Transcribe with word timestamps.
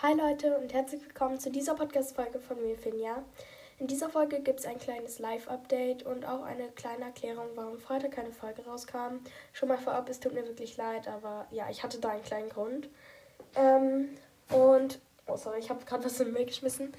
Hi 0.00 0.14
Leute 0.14 0.56
und 0.56 0.72
herzlich 0.72 1.02
willkommen 1.02 1.40
zu 1.40 1.50
dieser 1.50 1.74
Podcast-Folge 1.74 2.38
von 2.38 2.62
mir, 2.62 2.76
Finja. 2.76 3.24
In 3.80 3.88
dieser 3.88 4.08
Folge 4.08 4.38
gibt 4.38 4.60
es 4.60 4.66
ein 4.66 4.78
kleines 4.78 5.18
Live-Update 5.18 6.04
und 6.04 6.24
auch 6.24 6.44
eine 6.44 6.68
kleine 6.68 7.06
Erklärung, 7.06 7.48
warum 7.56 7.80
Freitag 7.80 8.12
keine 8.12 8.30
Folge 8.30 8.64
rauskam. 8.64 9.16
Schon 9.52 9.68
mal 9.68 9.76
vorab, 9.76 10.08
es 10.08 10.20
tut 10.20 10.34
mir 10.34 10.46
wirklich 10.46 10.76
leid, 10.76 11.08
aber 11.08 11.48
ja, 11.50 11.68
ich 11.68 11.82
hatte 11.82 11.98
da 11.98 12.10
einen 12.10 12.22
kleinen 12.22 12.48
Grund. 12.48 12.88
Ähm, 13.56 14.10
und, 14.52 15.00
oh 15.26 15.36
sorry, 15.36 15.58
ich 15.58 15.68
habe 15.68 15.84
gerade 15.84 16.04
was 16.04 16.20
in 16.20 16.26
den 16.26 16.34
Müll 16.34 16.46
geschmissen. 16.46 16.92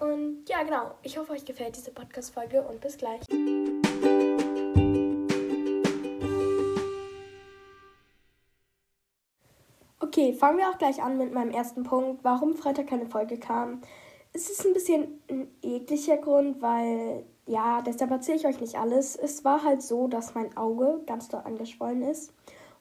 Und 0.00 0.46
ja, 0.48 0.62
genau, 0.62 0.94
ich 1.02 1.18
hoffe, 1.18 1.32
euch 1.32 1.44
gefällt 1.44 1.76
diese 1.76 1.90
Podcast-Folge 1.90 2.62
und 2.62 2.80
bis 2.80 2.96
gleich. 2.96 3.20
Okay, 10.20 10.34
fangen 10.34 10.58
wir 10.58 10.68
auch 10.68 10.76
gleich 10.76 11.02
an 11.02 11.16
mit 11.16 11.32
meinem 11.32 11.50
ersten 11.50 11.82
Punkt, 11.82 12.22
warum 12.24 12.54
Freitag 12.54 12.88
keine 12.88 13.06
Folge 13.06 13.38
kam. 13.38 13.80
Es 14.34 14.50
ist 14.50 14.66
ein 14.66 14.74
bisschen 14.74 15.18
ein 15.30 15.48
ekliger 15.62 16.18
Grund, 16.18 16.60
weil, 16.60 17.24
ja, 17.46 17.80
deshalb 17.80 18.10
erzähle 18.10 18.36
ich 18.36 18.46
euch 18.46 18.60
nicht 18.60 18.76
alles. 18.78 19.16
Es 19.16 19.46
war 19.46 19.64
halt 19.64 19.80
so, 19.80 20.08
dass 20.08 20.34
mein 20.34 20.54
Auge 20.58 21.00
ganz 21.06 21.28
doll 21.28 21.40
angeschwollen 21.42 22.02
ist. 22.02 22.34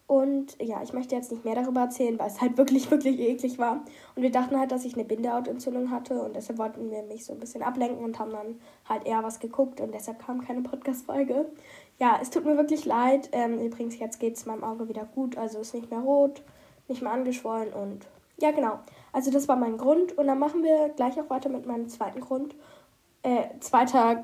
Und 0.05 0.61
ja, 0.61 0.83
ich 0.83 0.91
möchte 0.91 1.15
jetzt 1.15 1.31
nicht 1.31 1.45
mehr 1.45 1.55
darüber 1.55 1.79
erzählen, 1.79 2.19
weil 2.19 2.27
es 2.27 2.41
halt 2.41 2.57
wirklich, 2.57 2.91
wirklich 2.91 3.17
eklig 3.17 3.57
war. 3.57 3.85
Und 4.17 4.21
wir 4.21 4.31
dachten 4.31 4.59
halt, 4.59 4.73
dass 4.73 4.83
ich 4.83 4.95
eine 4.95 5.05
Bindehautentzündung 5.05 5.91
hatte 5.91 6.21
und 6.21 6.35
deshalb 6.35 6.59
wollten 6.59 6.91
wir 6.91 7.03
mich 7.03 7.23
so 7.23 7.31
ein 7.31 7.39
bisschen 7.39 7.63
ablenken 7.63 8.03
und 8.03 8.19
haben 8.19 8.31
dann 8.31 8.59
halt 8.83 9.05
eher 9.05 9.23
was 9.23 9.39
geguckt 9.39 9.79
und 9.79 9.93
deshalb 9.93 10.19
kam 10.19 10.45
keine 10.45 10.61
Podcast-Folge. 10.61 11.45
Ja, 11.99 12.19
es 12.21 12.31
tut 12.31 12.43
mir 12.43 12.57
wirklich 12.57 12.83
leid. 12.83 13.29
Ähm, 13.31 13.61
übrigens, 13.61 13.97
jetzt 13.97 14.19
geht 14.19 14.35
es 14.35 14.45
meinem 14.45 14.65
Auge 14.65 14.89
wieder 14.89 15.05
gut, 15.05 15.37
also 15.37 15.59
ist 15.59 15.73
nicht 15.73 15.89
mehr 15.89 16.01
rot 16.01 16.43
nicht 16.89 17.01
mehr 17.01 17.11
angeschwollen 17.11 17.73
und 17.73 18.07
ja, 18.41 18.51
genau. 18.51 18.79
Also 19.11 19.31
das 19.31 19.47
war 19.47 19.55
mein 19.55 19.77
Grund 19.77 20.17
und 20.17 20.27
dann 20.27 20.39
machen 20.39 20.63
wir 20.63 20.89
gleich 20.89 21.19
auch 21.19 21.29
weiter 21.29 21.49
mit 21.49 21.65
meinem 21.65 21.89
zweiten 21.89 22.21
Grund. 22.21 22.55
Äh, 23.21 23.59
zweiter 23.59 24.23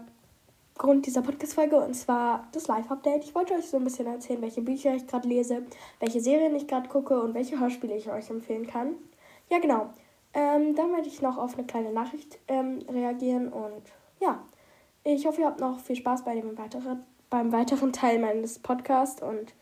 Grund 0.78 1.06
dieser 1.06 1.22
Podcast-Folge 1.22 1.78
und 1.78 1.94
zwar 1.94 2.48
das 2.52 2.68
Live-Update. 2.68 3.24
Ich 3.24 3.36
wollte 3.36 3.54
euch 3.54 3.68
so 3.68 3.78
ein 3.78 3.84
bisschen 3.84 4.08
erzählen, 4.08 4.42
welche 4.42 4.62
Bücher 4.62 4.94
ich 4.96 5.08
gerade 5.08 5.28
lese, 5.28 5.64
welche 6.00 6.22
Serien 6.22 6.56
ich 6.56 6.68
gerade 6.68 6.90
gucke 6.90 7.22
und 7.22 7.34
welche 7.34 7.60
Hörspiele 7.60 7.96
ich 7.96 8.10
euch 8.10 8.30
empfehlen 8.30 8.68
kann. 8.68 8.96
Ja, 9.50 9.60
genau. 9.60 9.90
Ähm, 10.34 10.76
dann 10.76 10.92
werde 10.92 11.08
ich 11.08 11.22
noch 11.22 11.38
auf 11.38 11.58
eine 11.58 11.66
kleine 11.66 11.92
Nachricht 11.92 12.40
ähm, 12.48 12.80
reagieren 12.90 13.52
und 13.52 13.84
ja, 14.20 14.44
ich 15.04 15.26
hoffe, 15.26 15.42
ihr 15.42 15.48
habt 15.48 15.62
noch 15.62 15.80
viel 15.80 15.96
Spaß 15.96 16.26
bei 16.26 16.36
dem 16.36 16.58
weiteren, 16.58 17.06
beim 17.30 17.52
weiteren 17.52 17.94
Teil 17.94 18.20
meines 18.20 18.60
Podcasts 18.60 19.22
und 19.22 19.54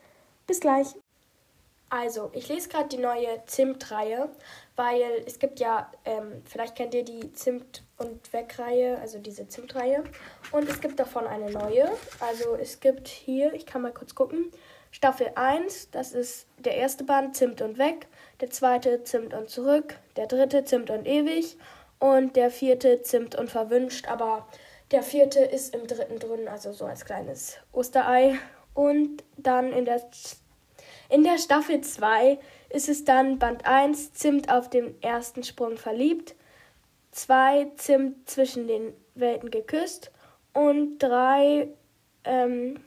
bis 0.46 0.58
gleich. 0.58 0.94
Also, 1.96 2.30
ich 2.32 2.48
lese 2.48 2.68
gerade 2.68 2.88
die 2.88 2.96
neue 2.98 3.40
Zimt-Reihe, 3.46 4.28
weil 4.74 5.22
es 5.26 5.38
gibt 5.38 5.60
ja, 5.60 5.92
ähm, 6.04 6.42
vielleicht 6.44 6.74
kennt 6.74 6.92
ihr 6.92 7.04
die 7.04 7.32
Zimt- 7.34 7.84
und 7.98 8.32
Weg-Reihe, 8.32 8.98
also 8.98 9.20
diese 9.20 9.46
Zimt-Reihe. 9.46 10.02
Und 10.50 10.68
es 10.68 10.80
gibt 10.80 10.98
davon 10.98 11.24
eine 11.24 11.52
neue. 11.52 11.88
Also, 12.18 12.56
es 12.56 12.80
gibt 12.80 13.06
hier, 13.06 13.54
ich 13.54 13.64
kann 13.64 13.82
mal 13.82 13.92
kurz 13.92 14.16
gucken, 14.16 14.50
Staffel 14.90 15.30
1, 15.36 15.92
das 15.92 16.14
ist 16.14 16.48
der 16.58 16.74
erste 16.74 17.04
Band, 17.04 17.36
Zimt 17.36 17.62
und 17.62 17.78
Weg. 17.78 18.08
Der 18.40 18.50
zweite, 18.50 19.04
Zimt 19.04 19.32
und 19.32 19.48
Zurück. 19.48 19.96
Der 20.16 20.26
dritte, 20.26 20.64
Zimt 20.64 20.90
und 20.90 21.06
Ewig. 21.06 21.56
Und 22.00 22.34
der 22.34 22.50
vierte, 22.50 23.02
Zimt 23.02 23.36
und 23.36 23.50
Verwünscht. 23.50 24.08
Aber 24.08 24.48
der 24.90 25.04
vierte 25.04 25.38
ist 25.38 25.72
im 25.72 25.86
dritten 25.86 26.18
drin, 26.18 26.48
also 26.48 26.72
so 26.72 26.86
als 26.86 27.04
kleines 27.04 27.58
Osterei. 27.70 28.36
Und 28.74 29.22
dann 29.36 29.72
in 29.72 29.84
der 29.84 30.02
in 31.08 31.22
der 31.24 31.38
Staffel 31.38 31.80
2 31.80 32.38
ist 32.70 32.88
es 32.88 33.04
dann 33.04 33.38
Band 33.38 33.66
1 33.66 34.14
Zimt 34.14 34.50
auf 34.50 34.70
dem 34.70 34.94
ersten 35.00 35.42
Sprung 35.42 35.76
verliebt, 35.76 36.34
2 37.12 37.72
Zimt 37.76 38.28
zwischen 38.28 38.66
den 38.66 38.92
Welten 39.14 39.50
geküsst 39.50 40.10
und 40.52 40.98
3 40.98 41.68
ähm, 42.24 42.80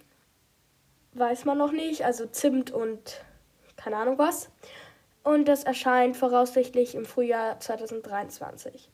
weiß 1.13 1.45
man 1.45 1.57
noch 1.57 1.71
nicht, 1.71 2.03
also 2.05 2.25
Zimt 2.25 2.71
und 2.71 3.21
keine 3.75 3.97
Ahnung 3.97 4.17
was. 4.17 4.49
Und 5.23 5.47
das 5.47 5.63
erscheint 5.63 6.15
voraussichtlich 6.15 6.95
im 6.95 7.05
Frühjahr 7.05 7.59
2023. 7.59 8.89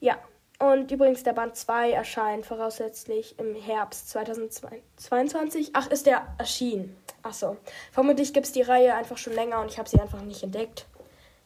Ja, 0.00 0.18
und 0.58 0.90
übrigens 0.90 1.22
der 1.22 1.32
Band 1.32 1.56
2 1.56 1.92
erscheint 1.92 2.46
voraussichtlich 2.46 3.38
im 3.38 3.54
Herbst 3.54 4.10
2022. 4.10 5.70
Ach, 5.72 5.90
ist 5.90 6.06
der 6.06 6.34
erschienen. 6.38 6.96
Achso. 7.22 7.56
Vermutlich 7.90 8.32
gibt 8.32 8.46
es 8.46 8.52
die 8.52 8.62
Reihe 8.62 8.94
einfach 8.94 9.18
schon 9.18 9.32
länger 9.32 9.60
und 9.60 9.70
ich 9.70 9.78
habe 9.78 9.88
sie 9.88 10.00
einfach 10.00 10.20
nicht 10.22 10.42
entdeckt. 10.42 10.86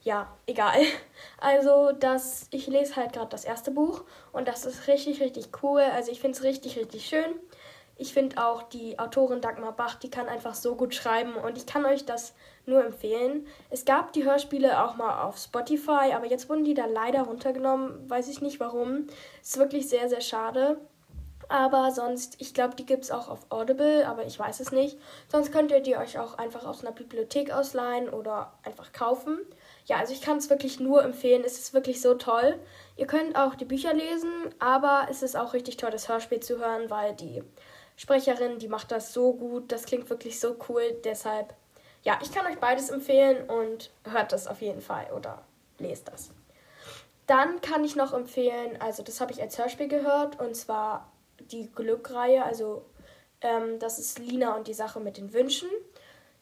Ja, 0.02 0.28
egal. 0.46 0.80
Also, 1.40 1.92
das, 1.92 2.48
ich 2.50 2.66
lese 2.66 2.96
halt 2.96 3.12
gerade 3.12 3.28
das 3.28 3.44
erste 3.44 3.70
Buch 3.70 4.04
und 4.32 4.48
das 4.48 4.66
ist 4.66 4.88
richtig, 4.88 5.20
richtig 5.20 5.50
cool. 5.62 5.82
Also, 5.82 6.10
ich 6.10 6.20
finde 6.20 6.36
es 6.36 6.44
richtig, 6.44 6.76
richtig 6.78 7.06
schön. 7.06 7.38
Ich 8.00 8.12
finde 8.12 8.44
auch 8.44 8.62
die 8.62 8.96
Autorin 8.98 9.40
Dagmar 9.40 9.72
Bach, 9.72 9.96
die 9.96 10.08
kann 10.10 10.28
einfach 10.28 10.54
so 10.54 10.76
gut 10.76 10.94
schreiben 10.94 11.34
und 11.34 11.58
ich 11.58 11.66
kann 11.66 11.84
euch 11.84 12.04
das 12.04 12.32
nur 12.64 12.84
empfehlen. 12.84 13.46
Es 13.70 13.84
gab 13.84 14.12
die 14.12 14.24
Hörspiele 14.24 14.84
auch 14.84 14.94
mal 14.94 15.24
auf 15.24 15.36
Spotify, 15.36 16.12
aber 16.14 16.26
jetzt 16.26 16.48
wurden 16.48 16.62
die 16.62 16.74
da 16.74 16.86
leider 16.86 17.22
runtergenommen. 17.22 18.08
Weiß 18.08 18.28
ich 18.28 18.40
nicht 18.40 18.60
warum. 18.60 19.08
Ist 19.42 19.58
wirklich 19.58 19.88
sehr, 19.88 20.08
sehr 20.08 20.20
schade. 20.20 20.78
Aber 21.48 21.90
sonst, 21.92 22.36
ich 22.38 22.52
glaube, 22.52 22.76
die 22.76 22.84
gibt 22.84 23.04
es 23.04 23.10
auch 23.10 23.28
auf 23.28 23.46
Audible, 23.48 24.06
aber 24.06 24.26
ich 24.26 24.38
weiß 24.38 24.60
es 24.60 24.70
nicht. 24.70 24.98
Sonst 25.28 25.50
könnt 25.50 25.70
ihr 25.70 25.80
die 25.80 25.96
euch 25.96 26.18
auch 26.18 26.36
einfach 26.36 26.66
aus 26.66 26.82
einer 26.82 26.92
Bibliothek 26.92 27.50
ausleihen 27.50 28.10
oder 28.10 28.52
einfach 28.64 28.92
kaufen. 28.92 29.38
Ja, 29.86 29.96
also 29.96 30.12
ich 30.12 30.20
kann 30.20 30.36
es 30.36 30.50
wirklich 30.50 30.78
nur 30.78 31.02
empfehlen. 31.02 31.42
Es 31.44 31.58
ist 31.58 31.72
wirklich 31.72 32.02
so 32.02 32.14
toll. 32.14 32.58
Ihr 32.96 33.06
könnt 33.06 33.34
auch 33.34 33.54
die 33.54 33.64
Bücher 33.64 33.94
lesen, 33.94 34.30
aber 34.58 35.06
es 35.10 35.22
ist 35.22 35.36
auch 35.36 35.54
richtig 35.54 35.78
toll, 35.78 35.90
das 35.90 36.10
Hörspiel 36.10 36.40
zu 36.40 36.58
hören, 36.58 36.90
weil 36.90 37.14
die 37.14 37.42
Sprecherin, 37.98 38.60
die 38.60 38.68
macht 38.68 38.92
das 38.92 39.12
so 39.12 39.32
gut. 39.32 39.72
Das 39.72 39.84
klingt 39.84 40.08
wirklich 40.08 40.38
so 40.38 40.56
cool. 40.68 40.96
Deshalb, 41.04 41.52
ja, 42.04 42.16
ich 42.22 42.32
kann 42.32 42.46
euch 42.46 42.58
beides 42.58 42.90
empfehlen 42.90 43.50
und 43.50 43.90
hört 44.04 44.30
das 44.30 44.46
auf 44.46 44.62
jeden 44.62 44.80
Fall 44.80 45.08
oder 45.12 45.42
lest 45.78 46.06
das. 46.08 46.30
Dann 47.26 47.60
kann 47.60 47.84
ich 47.84 47.96
noch 47.96 48.14
empfehlen, 48.14 48.80
also 48.80 49.02
das 49.02 49.20
habe 49.20 49.32
ich 49.32 49.42
als 49.42 49.58
Hörspiel 49.58 49.88
gehört 49.88 50.40
und 50.40 50.56
zwar 50.56 51.12
die 51.50 51.70
Glückreihe, 51.70 52.42
also 52.42 52.84
ähm, 53.42 53.78
das 53.80 53.98
ist 53.98 54.18
Lina 54.18 54.56
und 54.56 54.66
die 54.66 54.74
Sache 54.74 55.00
mit 55.00 55.18
den 55.18 55.34
Wünschen. 55.34 55.68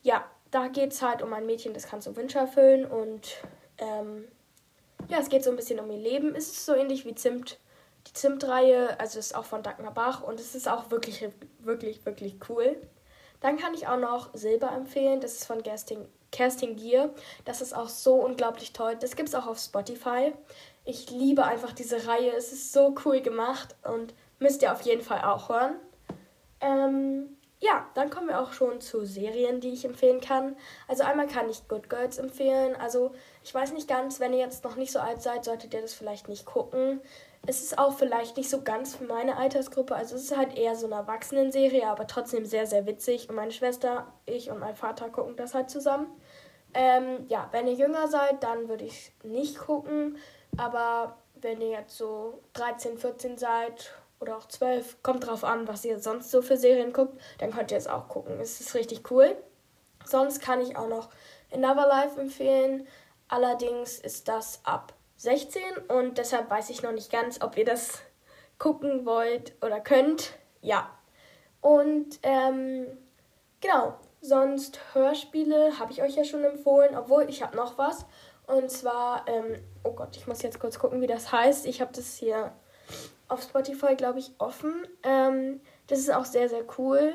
Ja, 0.02 0.24
da 0.50 0.68
geht 0.68 0.92
es 0.92 1.02
halt 1.02 1.22
um 1.22 1.32
ein 1.32 1.46
Mädchen, 1.46 1.74
das 1.74 1.88
kann 1.88 2.02
so 2.02 2.14
Wünsche 2.14 2.38
erfüllen 2.38 2.84
und 2.84 3.38
ähm, 3.78 4.28
ja, 5.08 5.18
es 5.18 5.28
geht 5.28 5.42
so 5.42 5.50
ein 5.50 5.56
bisschen 5.56 5.80
um 5.80 5.90
ihr 5.90 5.98
Leben. 5.98 6.34
Es 6.36 6.48
ist 6.48 6.66
so 6.66 6.74
ähnlich 6.74 7.04
wie 7.04 7.14
Zimt, 7.14 7.58
die 8.06 8.12
Zimtreihe, 8.12 8.98
also 9.00 9.18
ist 9.18 9.34
auch 9.34 9.44
von 9.44 9.62
Dagmar 9.62 9.92
Bach 9.92 10.22
und 10.22 10.40
es 10.40 10.54
ist 10.54 10.68
auch 10.68 10.90
wirklich, 10.90 11.28
wirklich, 11.60 12.04
wirklich 12.06 12.36
cool. 12.48 12.76
Dann 13.40 13.58
kann 13.58 13.74
ich 13.74 13.86
auch 13.86 13.98
noch 13.98 14.30
Silber 14.34 14.72
empfehlen, 14.72 15.20
das 15.20 15.34
ist 15.34 15.46
von 15.46 15.62
Kerstin, 15.62 16.06
Kerstin 16.32 16.76
Gier. 16.76 17.14
Das 17.44 17.60
ist 17.60 17.74
auch 17.74 17.88
so 17.88 18.14
unglaublich 18.14 18.72
toll. 18.72 18.96
Das 18.98 19.14
gibt 19.16 19.28
es 19.28 19.34
auch 19.34 19.46
auf 19.46 19.58
Spotify. 19.58 20.32
Ich 20.84 21.10
liebe 21.10 21.44
einfach 21.44 21.72
diese 21.72 22.06
Reihe, 22.06 22.32
es 22.34 22.52
ist 22.52 22.72
so 22.72 22.94
cool 23.04 23.20
gemacht 23.20 23.74
und 23.82 24.14
Müsst 24.38 24.62
ihr 24.62 24.72
auf 24.72 24.82
jeden 24.82 25.02
Fall 25.02 25.22
auch 25.22 25.48
hören. 25.48 25.76
Ähm, 26.60 27.35
ja, 27.58 27.86
dann 27.94 28.10
kommen 28.10 28.28
wir 28.28 28.40
auch 28.40 28.52
schon 28.52 28.80
zu 28.80 29.04
Serien, 29.06 29.60
die 29.60 29.72
ich 29.72 29.84
empfehlen 29.84 30.20
kann. 30.20 30.56
Also 30.88 31.04
einmal 31.04 31.26
kann 31.26 31.48
ich 31.48 31.66
Good 31.68 31.88
Girls 31.88 32.18
empfehlen. 32.18 32.76
Also 32.76 33.12
ich 33.42 33.54
weiß 33.54 33.72
nicht 33.72 33.88
ganz, 33.88 34.20
wenn 34.20 34.34
ihr 34.34 34.40
jetzt 34.40 34.62
noch 34.64 34.76
nicht 34.76 34.92
so 34.92 34.98
alt 34.98 35.22
seid, 35.22 35.44
solltet 35.44 35.72
ihr 35.72 35.80
das 35.80 35.94
vielleicht 35.94 36.28
nicht 36.28 36.44
gucken. 36.44 37.00
Es 37.46 37.62
ist 37.62 37.78
auch 37.78 37.96
vielleicht 37.96 38.36
nicht 38.36 38.50
so 38.50 38.62
ganz 38.62 38.96
für 38.96 39.04
meine 39.04 39.38
Altersgruppe. 39.38 39.94
Also 39.94 40.16
es 40.16 40.24
ist 40.24 40.36
halt 40.36 40.56
eher 40.56 40.76
so 40.76 40.86
eine 40.86 40.96
Erwachsenenserie, 40.96 41.86
aber 41.86 42.06
trotzdem 42.06 42.44
sehr, 42.44 42.66
sehr 42.66 42.86
witzig. 42.86 43.30
Und 43.30 43.36
meine 43.36 43.52
Schwester, 43.52 44.12
ich 44.26 44.50
und 44.50 44.58
mein 44.58 44.76
Vater 44.76 45.08
gucken 45.08 45.36
das 45.36 45.54
halt 45.54 45.70
zusammen. 45.70 46.08
Ähm, 46.74 47.24
ja, 47.28 47.48
wenn 47.52 47.66
ihr 47.68 47.74
jünger 47.74 48.08
seid, 48.08 48.42
dann 48.42 48.68
würde 48.68 48.84
ich 48.84 49.12
nicht 49.22 49.58
gucken. 49.58 50.18
Aber 50.58 51.16
wenn 51.36 51.62
ihr 51.62 51.70
jetzt 51.70 51.96
so 51.96 52.42
13, 52.52 52.98
14 52.98 53.38
seid 53.38 53.92
oder 54.20 54.36
auch 54.36 54.48
zwölf, 54.48 55.02
kommt 55.02 55.26
drauf 55.26 55.44
an, 55.44 55.68
was 55.68 55.84
ihr 55.84 55.98
sonst 56.00 56.30
so 56.30 56.42
für 56.42 56.56
Serien 56.56 56.92
guckt, 56.92 57.20
dann 57.38 57.52
könnt 57.52 57.70
ihr 57.70 57.78
es 57.78 57.86
auch 57.86 58.08
gucken. 58.08 58.40
Es 58.40 58.60
ist 58.60 58.74
richtig 58.74 59.10
cool. 59.10 59.36
Sonst 60.04 60.40
kann 60.40 60.60
ich 60.60 60.76
auch 60.76 60.88
noch 60.88 61.10
Another 61.52 61.86
Life 61.86 62.20
empfehlen. 62.20 62.86
Allerdings 63.28 63.98
ist 63.98 64.28
das 64.28 64.60
ab 64.64 64.94
16 65.16 65.62
und 65.88 66.18
deshalb 66.18 66.50
weiß 66.50 66.70
ich 66.70 66.82
noch 66.82 66.92
nicht 66.92 67.10
ganz, 67.10 67.42
ob 67.42 67.56
ihr 67.56 67.64
das 67.64 68.02
gucken 68.58 69.04
wollt 69.04 69.52
oder 69.62 69.80
könnt. 69.80 70.34
Ja. 70.60 70.90
Und 71.60 72.18
ähm, 72.22 72.86
genau, 73.60 73.96
sonst 74.20 74.78
Hörspiele 74.94 75.78
habe 75.78 75.92
ich 75.92 76.02
euch 76.02 76.14
ja 76.14 76.24
schon 76.24 76.44
empfohlen, 76.44 76.96
obwohl 76.96 77.28
ich 77.28 77.42
habe 77.42 77.56
noch 77.56 77.78
was. 77.78 78.06
Und 78.46 78.70
zwar, 78.70 79.26
ähm, 79.26 79.56
oh 79.82 79.92
Gott, 79.92 80.16
ich 80.16 80.26
muss 80.26 80.42
jetzt 80.42 80.60
kurz 80.60 80.78
gucken, 80.78 81.00
wie 81.00 81.08
das 81.08 81.32
heißt. 81.32 81.66
Ich 81.66 81.80
habe 81.80 81.92
das 81.92 82.14
hier 82.14 82.52
auf 83.28 83.42
Spotify, 83.42 83.94
glaube 83.96 84.18
ich, 84.18 84.32
offen. 84.38 84.86
Ähm, 85.02 85.60
das 85.86 85.98
ist 86.00 86.12
auch 86.12 86.24
sehr, 86.24 86.48
sehr 86.48 86.64
cool. 86.78 87.14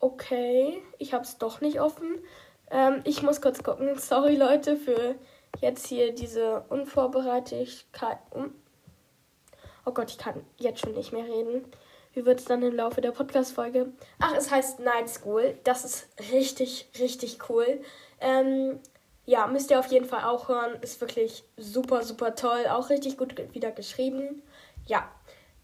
Okay, 0.00 0.82
ich 0.98 1.14
habe 1.14 1.24
es 1.24 1.38
doch 1.38 1.60
nicht 1.60 1.80
offen. 1.80 2.18
Ähm, 2.70 3.00
ich 3.04 3.22
muss 3.22 3.40
kurz 3.40 3.62
gucken. 3.62 3.94
Sorry, 3.98 4.36
Leute, 4.36 4.76
für 4.76 5.16
jetzt 5.60 5.86
hier 5.86 6.14
diese 6.14 6.64
Unvorbereitetkeit. 6.68 8.18
Oh 9.84 9.92
Gott, 9.92 10.10
ich 10.10 10.18
kann 10.18 10.44
jetzt 10.58 10.80
schon 10.80 10.94
nicht 10.94 11.12
mehr 11.12 11.24
reden. 11.24 11.64
Wie 12.12 12.24
wird 12.24 12.40
es 12.40 12.46
dann 12.46 12.62
im 12.62 12.74
Laufe 12.74 13.00
der 13.00 13.12
Podcast-Folge? 13.12 13.92
Ach, 14.20 14.34
es 14.36 14.50
heißt 14.50 14.80
Night 14.80 15.08
School. 15.08 15.58
Das 15.64 15.84
ist 15.84 16.08
richtig, 16.32 16.88
richtig 16.98 17.38
cool. 17.50 17.80
Ähm, 18.20 18.80
ja, 19.26 19.46
müsst 19.46 19.70
ihr 19.70 19.78
auf 19.78 19.88
jeden 19.88 20.06
Fall 20.06 20.24
auch 20.24 20.48
hören. 20.48 20.80
Ist 20.80 21.00
wirklich 21.00 21.44
super, 21.56 22.02
super 22.02 22.34
toll. 22.34 22.66
Auch 22.70 22.90
richtig 22.90 23.18
gut 23.18 23.34
wieder 23.52 23.70
geschrieben. 23.70 24.42
Ja. 24.86 25.10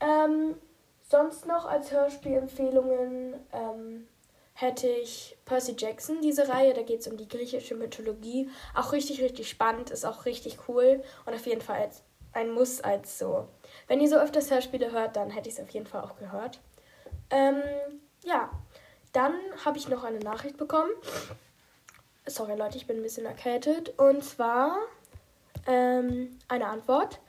Ähm, 0.01 0.57
sonst 1.03 1.47
noch 1.47 1.65
als 1.65 1.93
Hörspielempfehlungen 1.93 3.35
ähm, 3.53 4.09
hätte 4.55 4.89
ich 4.89 5.37
Percy 5.45 5.75
Jackson, 5.79 6.21
diese 6.21 6.49
Reihe. 6.49 6.75
Da 6.75 6.83
geht 6.83 7.01
es 7.01 7.07
um 7.07 7.17
die 7.17 7.29
griechische 7.29 7.75
Mythologie. 7.75 8.51
Auch 8.75 8.93
richtig, 8.93 9.23
richtig 9.23 9.49
spannend. 9.49 9.91
Ist 9.91 10.05
auch 10.05 10.25
richtig 10.27 10.59
cool. 10.69 11.03
Und 11.27 11.35
auf 11.35 11.47
jeden 11.47 11.61
Fall 11.61 11.81
als 11.81 12.03
ein 12.33 12.51
Muss 12.51 12.81
als 12.81 13.19
so. 13.19 13.49
Wenn 13.89 14.01
ihr 14.01 14.09
so 14.09 14.17
öfters 14.17 14.51
Hörspiele 14.51 14.91
hört, 14.91 15.17
dann 15.17 15.31
hätte 15.31 15.49
ich 15.49 15.57
es 15.57 15.61
auf 15.61 15.71
jeden 15.71 15.87
Fall 15.87 16.03
auch 16.03 16.17
gehört. 16.17 16.61
Ähm, 17.31 17.63
ja. 18.25 18.51
Dann 19.13 19.35
habe 19.65 19.77
ich 19.77 19.89
noch 19.89 20.05
eine 20.05 20.21
Nachricht 20.21 20.57
bekommen. 20.57 20.91
Sorry 22.25 22.57
Leute, 22.57 22.79
ich 22.79 22.87
bin 22.87 22.97
ein 22.97 23.03
bisschen 23.03 23.27
erkältet. 23.27 23.99
Und 23.99 24.25
zwar 24.25 24.79
ähm, 25.67 26.39
eine 26.49 26.67
Antwort 26.67 27.21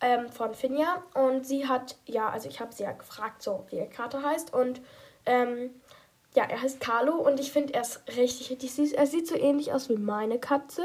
ähm, 0.00 0.28
von 0.30 0.54
Finja. 0.54 1.02
Und 1.14 1.46
sie 1.46 1.66
hat, 1.66 1.96
ja, 2.06 2.28
also 2.28 2.48
ich 2.48 2.60
habe 2.60 2.74
sie 2.74 2.84
ja 2.84 2.92
gefragt, 2.92 3.42
so 3.42 3.66
wie 3.70 3.76
ihr 3.76 3.86
Kater 3.86 4.22
heißt. 4.22 4.52
Und 4.52 4.80
ähm, 5.24 5.70
ja, 6.34 6.44
er 6.44 6.60
heißt 6.60 6.80
Carlo 6.80 7.16
und 7.16 7.40
ich 7.40 7.50
finde 7.50 7.74
er 7.74 7.80
ist 7.80 8.02
richtig, 8.16 8.50
richtig 8.50 8.74
süß. 8.74 8.92
Er 8.92 9.06
sieht 9.06 9.26
so 9.26 9.34
ähnlich 9.34 9.72
aus 9.72 9.88
wie 9.88 9.96
meine 9.96 10.38
Katze. 10.38 10.82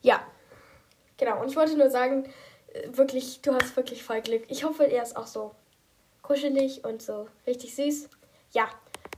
Ja, 0.00 0.20
genau. 1.16 1.40
Und 1.40 1.48
ich 1.50 1.56
wollte 1.56 1.76
nur 1.76 1.90
sagen, 1.90 2.24
äh, 2.72 2.88
wirklich, 2.92 3.40
du 3.42 3.52
hast 3.52 3.76
wirklich 3.76 4.04
voll 4.04 4.20
Glück. 4.20 4.44
Ich 4.48 4.64
hoffe, 4.64 4.84
er 4.84 5.02
ist 5.02 5.16
auch 5.16 5.26
so 5.26 5.54
kuschelig 6.22 6.84
und 6.84 7.02
so 7.02 7.26
richtig 7.46 7.74
süß. 7.74 8.08
Ja, 8.52 8.68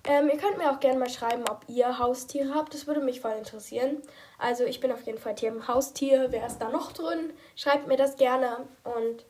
ähm, 0.04 0.30
ihr 0.32 0.38
könnt 0.38 0.58
mir 0.58 0.70
auch 0.70 0.80
gerne 0.80 0.98
mal 0.98 1.10
schreiben, 1.10 1.44
ob 1.50 1.64
ihr 1.68 1.98
Haustiere 1.98 2.54
habt. 2.54 2.72
Das 2.74 2.86
würde 2.86 3.00
mich 3.00 3.20
voll 3.20 3.32
interessieren. 3.32 4.02
Also 4.38 4.64
ich 4.64 4.80
bin 4.80 4.92
auf 4.92 5.02
jeden 5.02 5.18
Fall 5.18 5.34
Team 5.34 5.68
Haustier. 5.68 6.28
Wer 6.30 6.46
ist 6.46 6.58
da 6.58 6.70
noch 6.70 6.92
drin? 6.92 7.32
Schreibt 7.56 7.86
mir 7.86 7.96
das 7.96 8.16
gerne. 8.16 8.66
Und 8.84 9.26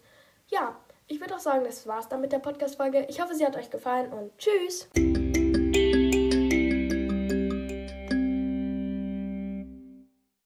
ja, 0.49 0.77
ich 1.09 1.21
würde 1.21 1.35
auch 1.35 1.41
sagen, 1.41 1.65
das 1.65 1.87
war's 1.87 2.09
dann 2.09 2.21
mit 2.21 2.33
der 2.33 2.39
Podcast-Folge. 2.39 3.07
Ich 3.09 3.21
hoffe, 3.21 3.35
sie 3.35 3.45
hat 3.45 3.57
euch 3.57 3.71
gefallen 3.71 4.13
und 4.13 4.31
tschüss. 4.39 4.89